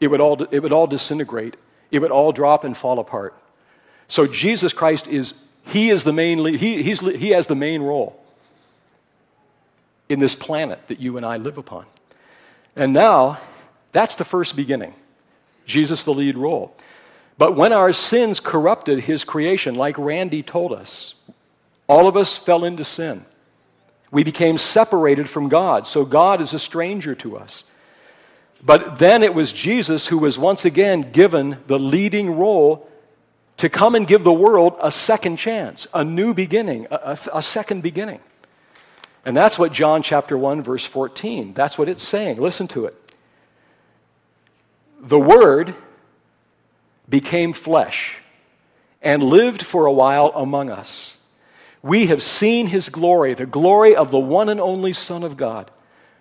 [0.00, 1.56] it would all, it would all disintegrate.
[1.90, 3.34] It would all drop and fall apart.
[4.08, 5.32] So Jesus Christ is,
[5.64, 8.23] he is the main, he, he's, he has the main role
[10.08, 11.86] in this planet that you and I live upon.
[12.76, 13.38] And now,
[13.92, 14.94] that's the first beginning.
[15.66, 16.76] Jesus, the lead role.
[17.38, 21.14] But when our sins corrupted his creation, like Randy told us,
[21.86, 23.24] all of us fell into sin.
[24.10, 27.64] We became separated from God, so God is a stranger to us.
[28.64, 32.88] But then it was Jesus who was once again given the leading role
[33.58, 37.42] to come and give the world a second chance, a new beginning, a, a, a,
[37.42, 38.20] second beginning.
[39.24, 42.40] And that's what John chapter 1 verse 14, that's what it's saying.
[42.40, 42.94] Listen to it.
[45.00, 45.74] The word
[47.08, 48.18] became flesh
[49.02, 51.16] and lived for a while among us.
[51.82, 55.70] We have seen his glory, the glory of the one and only Son of God,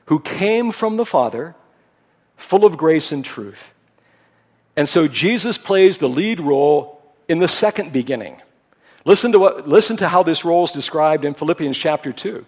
[0.08, 1.56] who came from the Father
[2.36, 3.74] full of grace and truth.
[4.76, 8.42] And so Jesus plays the lead role in the second beginning.
[9.06, 12.46] Listen to, what, listen to how this role is described in Philippians chapter 2.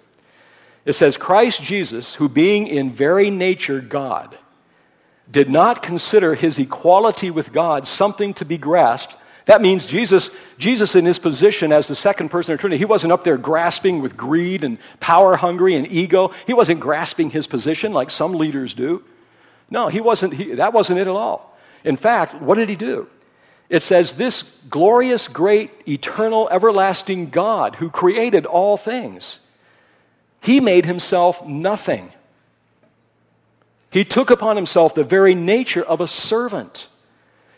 [0.85, 4.37] It says, Christ Jesus, who being in very nature God,
[5.29, 9.17] did not consider his equality with God something to be grasped.
[9.45, 12.85] That means Jesus, Jesus in his position as the second person of the Trinity, he
[12.85, 16.31] wasn't up there grasping with greed and power hungry and ego.
[16.47, 19.03] He wasn't grasping his position like some leaders do.
[19.69, 21.57] No, he wasn't, he, that wasn't it at all.
[21.83, 23.07] In fact, what did he do?
[23.69, 29.39] It says, This glorious, great, eternal, everlasting God who created all things,
[30.45, 32.11] he made himself nothing.
[33.89, 36.87] He took upon himself the very nature of a servant.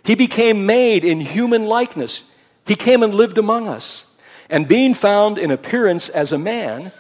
[0.04, 2.24] He became made in human likeness.
[2.66, 4.06] He came and lived among us.
[4.50, 6.92] And being found in appearance as a man,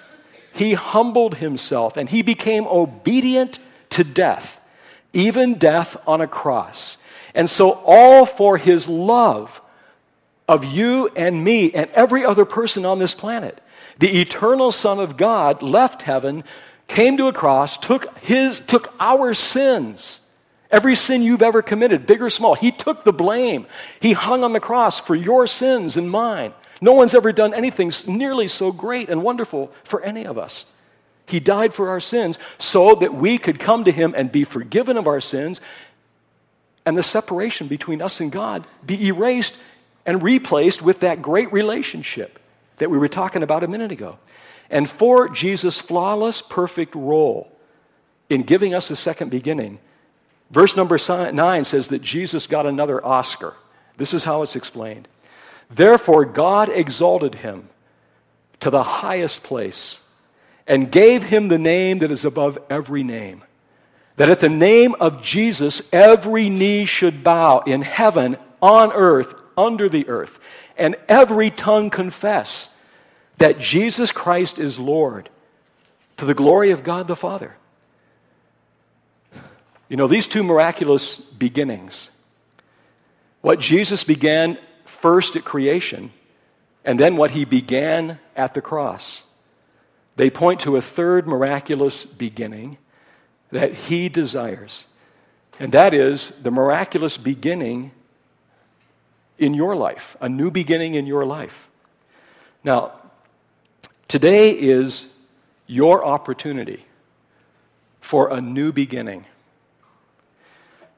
[0.53, 3.59] he humbled himself and he became obedient
[3.91, 4.59] to death
[5.17, 6.97] even death on a cross.
[7.33, 9.61] And so, all for his love
[10.47, 13.59] of you and me and every other person on this planet.
[13.99, 16.43] The eternal Son of God left heaven,
[16.87, 20.19] came to a cross, took, his, took our sins.
[20.69, 23.65] Every sin you've ever committed, big or small, he took the blame.
[23.99, 26.53] He hung on the cross for your sins and mine.
[26.81, 30.65] No one's ever done anything nearly so great and wonderful for any of us.
[31.25, 34.97] He died for our sins so that we could come to Him and be forgiven
[34.97, 35.59] of our sins
[36.85, 39.55] and the separation between us and God be erased
[40.05, 42.39] and replaced with that great relationship
[42.77, 44.17] that we were talking about a minute ago.
[44.69, 47.51] And for Jesus' flawless, perfect role
[48.29, 49.79] in giving us a second beginning,
[50.51, 50.97] verse number
[51.31, 53.55] nine says that Jesus got another Oscar.
[53.97, 55.07] This is how it's explained.
[55.69, 57.69] Therefore, God exalted him
[58.59, 59.99] to the highest place
[60.65, 63.43] and gave him the name that is above every name.
[64.17, 69.87] That at the name of Jesus, every knee should bow in heaven, on earth, under
[69.89, 70.39] the earth,
[70.75, 72.69] and every tongue confess
[73.37, 75.29] that Jesus Christ is Lord
[76.17, 77.55] to the glory of God the Father.
[79.89, 82.09] You know, these two miraculous beginnings,
[83.41, 86.11] what Jesus began first at creation,
[86.83, 89.23] and then what he began at the cross
[90.17, 92.79] they point to a third miraculous beginning
[93.51, 94.85] that he desires.
[95.59, 97.91] And that is the miraculous beginning
[99.37, 101.69] in your life, a new beginning in your life.
[102.63, 102.93] Now,
[104.07, 105.07] Today is
[105.65, 106.85] your opportunity
[107.99, 109.25] for a new beginning.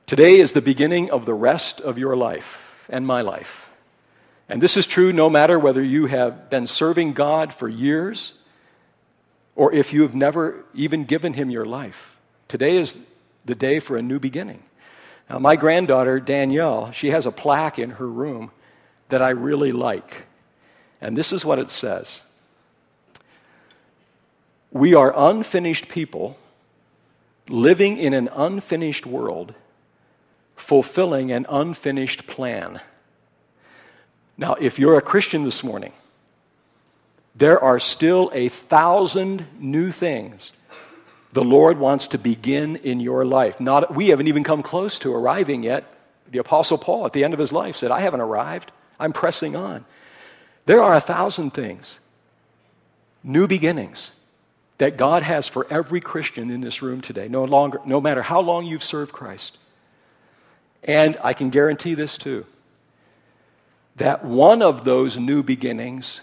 [0.06, 3.72] Today is the beginning of the rest of your life and my life.
[4.48, 8.34] And this is true no matter whether you have been serving God for years
[9.56, 12.16] or if you have never even given Him your life.
[12.48, 12.96] Today is
[13.44, 14.62] the day for a new beginning.
[15.28, 18.52] Now, my granddaughter, Danielle, she has a plaque in her room
[19.10, 20.28] that I really like.
[21.02, 22.22] And this is what it says
[24.72, 26.38] We are unfinished people
[27.48, 29.54] living in an unfinished world,
[30.56, 32.80] fulfilling an unfinished plan.
[34.38, 35.92] Now, if you're a Christian this morning,
[37.36, 40.52] there are still a thousand new things
[41.32, 43.60] the Lord wants to begin in your life.
[43.60, 45.86] Not, we haven't even come close to arriving yet.
[46.32, 48.72] The Apostle Paul, at the end of his life, said, I haven't arrived.
[49.00, 49.86] I'm pressing on.
[50.66, 52.00] There are a thousand things,
[53.24, 54.12] new beginnings,
[54.80, 58.40] that God has for every Christian in this room today, no, longer, no matter how
[58.40, 59.58] long you've served Christ.
[60.84, 62.46] And I can guarantee this too
[63.98, 66.22] that one of those new beginnings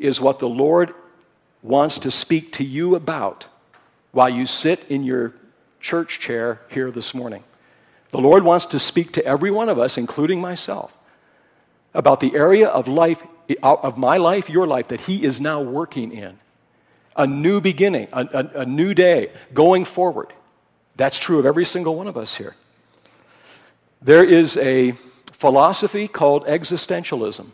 [0.00, 0.92] is what the Lord
[1.62, 3.46] wants to speak to you about
[4.10, 5.32] while you sit in your
[5.80, 7.44] church chair here this morning.
[8.10, 10.92] The Lord wants to speak to every one of us, including myself,
[11.94, 13.22] about the area of life,
[13.62, 16.40] of my life, your life, that He is now working in
[17.16, 20.32] a new beginning, a, a, a new day going forward.
[20.96, 22.54] That's true of every single one of us here.
[24.00, 24.92] There is a
[25.32, 27.48] philosophy called existentialism.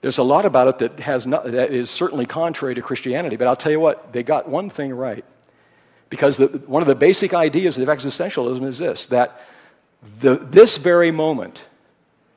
[0.00, 3.46] There's a lot about it that, has not, that is certainly contrary to Christianity, but
[3.46, 5.24] I'll tell you what, they got one thing right.
[6.08, 9.42] Because the, one of the basic ideas of existentialism is this that
[10.20, 11.64] the, this very moment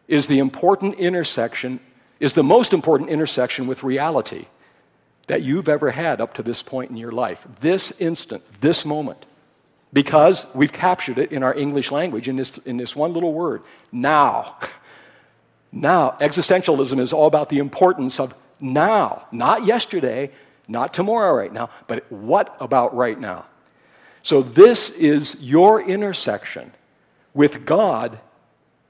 [0.07, 1.79] is the important intersection,
[2.19, 4.47] is the most important intersection with reality
[5.27, 7.45] that you've ever had up to this point in your life.
[7.61, 9.25] This instant, this moment.
[9.91, 13.61] Because we've captured it in our English language in this, in this one little word
[13.91, 14.57] now.
[15.75, 20.29] Now, existentialism is all about the importance of now, not yesterday,
[20.67, 23.45] not tomorrow right now, but what about right now?
[24.21, 26.71] So, this is your intersection
[27.33, 28.19] with God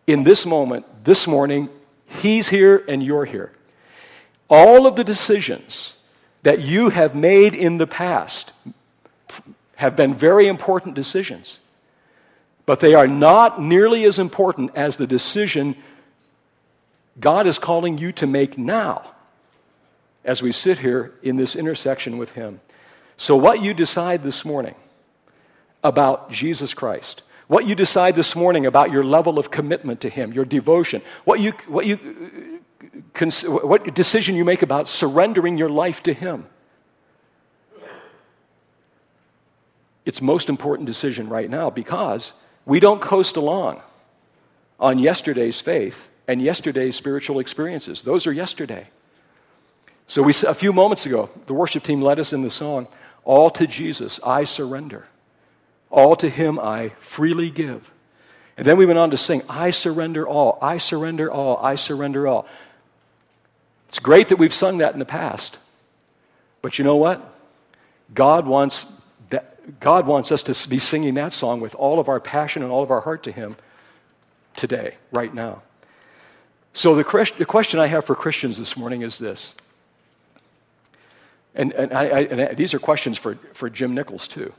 [0.06, 1.70] in this moment, this morning.
[2.06, 3.54] He's here and you're here.
[4.50, 5.94] All of the decisions
[6.44, 8.52] that you have made in the past
[9.76, 11.60] have been very important decisions,
[12.66, 15.76] but they are not nearly as important as the decision
[17.20, 19.12] God is calling you to make now
[20.26, 22.62] as we sit here in this intersection with Him.
[23.18, 24.76] So, what you decide this morning
[25.84, 30.34] about Jesus Christ, what you decide this morning about your level of commitment to Him,
[30.34, 32.62] your devotion, what, you, what, you,
[33.46, 36.48] what decision you make about surrendering your life to Him,
[40.06, 42.34] it's most important decision right now because
[42.66, 43.82] we don't coast along
[44.80, 48.04] on yesterday's faith and yesterday's spiritual experiences.
[48.04, 48.88] Those are yesterday.
[50.08, 52.88] So we a few moments ago, the worship team led us in the song,
[53.24, 55.08] "All to Jesus I surrender.
[55.90, 57.90] All to him I freely give."
[58.58, 60.60] And then we went on to sing, "I surrender all.
[60.62, 61.58] I surrender all.
[61.64, 62.46] I surrender all."
[63.94, 65.60] It's great that we've sung that in the past.
[66.64, 67.32] But you know what?
[68.12, 68.88] God wants
[69.30, 72.72] that, God wants us to be singing that song with all of our passion and
[72.72, 73.56] all of our heart to him
[74.56, 75.62] today, right now.
[76.74, 77.04] So, the,
[77.38, 79.54] the question I have for Christians this morning is this.
[81.54, 84.54] And, and, I, I, and these are questions for, for Jim Nichols, too.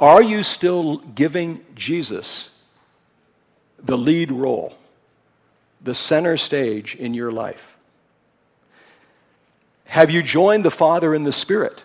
[0.00, 2.50] Are you still giving Jesus
[3.78, 4.74] the lead role,
[5.80, 7.73] the center stage in your life?
[9.94, 11.84] Have you joined the Father and the Spirit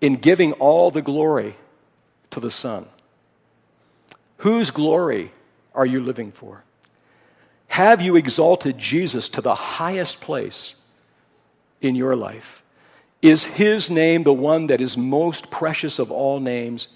[0.00, 1.54] in giving all the glory
[2.32, 2.84] to the Son?
[4.38, 5.30] Whose glory
[5.72, 6.64] are you living for?
[7.68, 10.74] Have you exalted Jesus to the highest place
[11.80, 12.60] in your life?
[13.22, 16.88] Is his name the one that is most precious of all names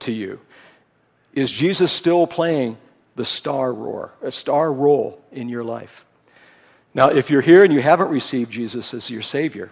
[0.00, 0.40] to you?
[1.34, 2.78] Is Jesus still playing
[3.14, 6.04] the star roar, a star role in your life?
[6.92, 9.70] Now, if you're here and you haven't received Jesus as your Savior,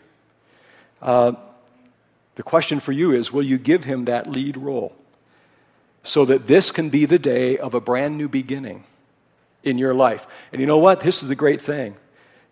[1.02, 1.32] uh,
[2.36, 4.94] the question for you is will you give him that lead role
[6.04, 8.84] so that this can be the day of a brand new beginning?
[9.62, 10.26] in your life.
[10.52, 11.00] And you know what?
[11.00, 11.96] This is the great thing.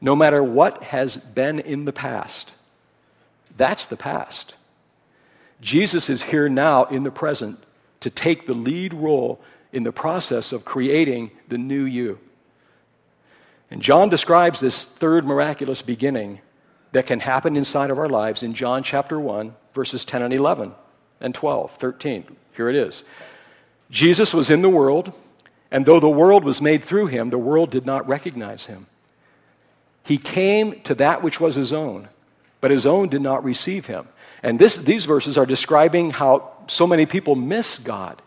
[0.00, 2.52] No matter what has been in the past,
[3.56, 4.54] that's the past.
[5.60, 7.58] Jesus is here now in the present
[8.00, 9.40] to take the lead role
[9.72, 12.18] in the process of creating the new you.
[13.70, 16.40] And John describes this third miraculous beginning
[16.92, 20.72] that can happen inside of our lives in John chapter 1, verses 10 and 11
[21.20, 22.36] and 12, 13.
[22.54, 23.04] Here it is.
[23.90, 25.12] Jesus was in the world,
[25.70, 28.86] and though the world was made through him, the world did not recognize him.
[30.04, 32.08] He came to that which was his own,
[32.60, 34.06] but his own did not receive him.
[34.42, 38.22] And this, these verses are describing how so many people miss God.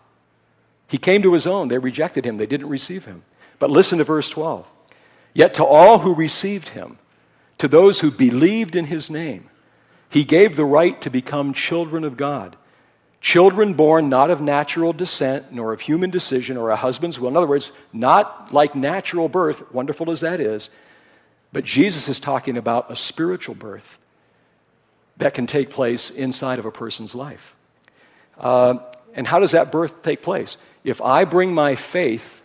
[0.88, 3.24] He came to his own, they rejected him, they didn't receive him.
[3.60, 4.66] But listen to verse 12.
[5.34, 6.98] Yet to all who received him,
[7.58, 9.50] to those who believed in his name,
[10.10, 12.56] he gave the right to become children of God.
[13.22, 17.30] Children born not of natural descent, nor of human decision or a husband's will.
[17.30, 20.70] In other words, not like natural birth, wonderful as that is,
[21.52, 23.98] but Jesus is talking about a spiritual birth
[25.18, 27.56] that can take place inside of a person's life.
[28.40, 28.76] Uh,
[29.14, 30.56] and how does that birth take place?
[30.84, 32.39] If I bring my faith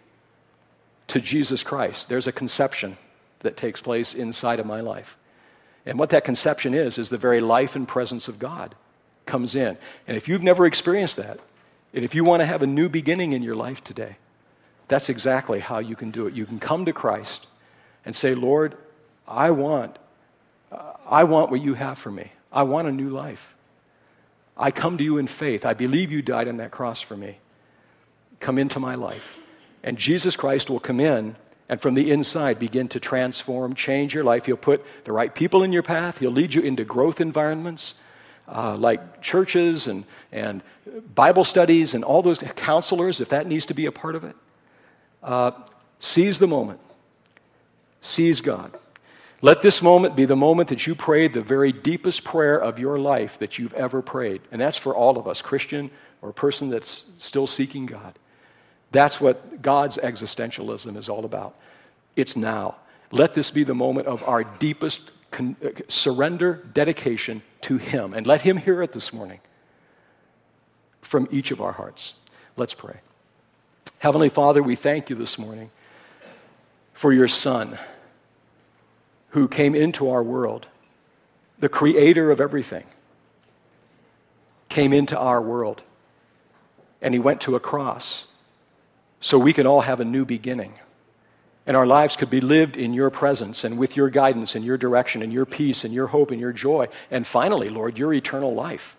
[1.08, 2.96] to Jesus Christ, there's a conception
[3.40, 5.16] that takes place inside of my life.
[5.86, 8.74] And what that conception is, is the very life and presence of God
[9.26, 9.76] comes in.
[10.06, 11.40] And if you've never experienced that,
[11.92, 14.16] and if you want to have a new beginning in your life today,
[14.88, 16.34] that's exactly how you can do it.
[16.34, 17.46] You can come to Christ
[18.04, 18.76] and say, Lord,
[19.28, 19.98] I want,
[21.06, 22.32] I want what you have for me.
[22.52, 23.54] I want a new life.
[24.56, 25.66] I come to you in faith.
[25.66, 27.38] I believe you died on that cross for me.
[28.40, 29.36] Come into my life.
[29.84, 31.36] And Jesus Christ will come in
[31.68, 34.46] and from the inside begin to transform, change your life.
[34.46, 36.18] He'll put the right people in your path.
[36.18, 37.94] He'll lead you into growth environments
[38.48, 40.62] uh, like churches and, and
[41.14, 44.36] Bible studies and all those counselors, if that needs to be a part of it.
[45.22, 45.52] Uh,
[46.00, 46.80] seize the moment,
[48.00, 48.76] seize God.
[49.40, 52.98] Let this moment be the moment that you prayed the very deepest prayer of your
[52.98, 54.40] life that you've ever prayed.
[54.50, 55.90] And that's for all of us, Christian
[56.22, 58.18] or person that's still seeking God.
[58.94, 61.56] That's what God's existentialism is all about.
[62.14, 62.76] It's now.
[63.10, 68.14] Let this be the moment of our deepest con- uh, surrender, dedication to Him.
[68.14, 69.40] And let Him hear it this morning
[71.02, 72.14] from each of our hearts.
[72.56, 73.00] Let's pray.
[73.98, 75.72] Heavenly Father, we thank you this morning
[76.92, 77.76] for your Son
[79.30, 80.68] who came into our world,
[81.58, 82.84] the creator of everything,
[84.68, 85.82] came into our world,
[87.02, 88.26] and he went to a cross
[89.24, 90.74] so we can all have a new beginning
[91.66, 94.76] and our lives could be lived in your presence and with your guidance and your
[94.76, 96.88] direction and your peace and your hope and your joy.
[97.10, 98.96] And finally, Lord, your eternal life.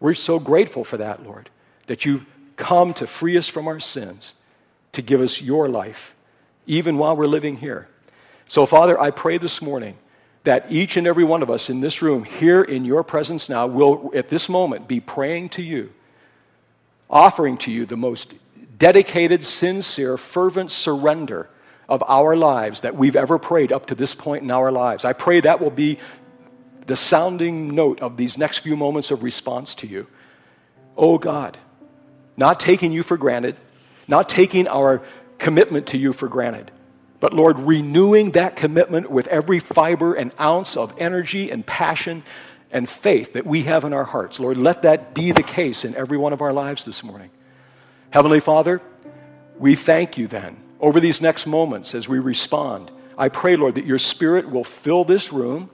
[0.00, 1.50] We're so grateful for that, Lord,
[1.88, 2.24] that you've
[2.56, 4.32] come to free us from our sins,
[4.92, 6.14] to give us your life,
[6.66, 7.86] even while we're living here.
[8.48, 9.98] So, Father, I pray this morning
[10.44, 13.66] that each and every one of us in this room, here in your presence now,
[13.66, 15.92] will at this moment be praying to you,
[17.10, 18.32] offering to you the most
[18.80, 21.48] dedicated, sincere, fervent surrender
[21.88, 25.04] of our lives that we've ever prayed up to this point in our lives.
[25.04, 25.98] I pray that will be
[26.86, 30.06] the sounding note of these next few moments of response to you.
[30.96, 31.58] Oh God,
[32.36, 33.56] not taking you for granted,
[34.08, 35.02] not taking our
[35.38, 36.70] commitment to you for granted,
[37.20, 42.22] but Lord, renewing that commitment with every fiber and ounce of energy and passion
[42.72, 44.40] and faith that we have in our hearts.
[44.40, 47.30] Lord, let that be the case in every one of our lives this morning.
[48.10, 48.82] Heavenly Father,
[49.58, 52.90] we thank you then over these next moments as we respond.
[53.16, 55.70] I pray, Lord, that your spirit will fill this room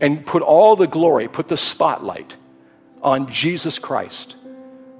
[0.00, 2.36] and put all the glory, put the spotlight
[3.02, 4.34] on Jesus Christ,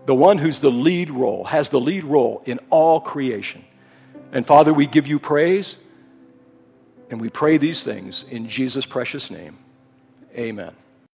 [0.07, 3.65] the one who's the lead role, has the lead role in all creation.
[4.33, 5.77] And Father, we give you praise
[7.11, 9.59] and we pray these things in Jesus' precious name.
[10.37, 10.73] Amen.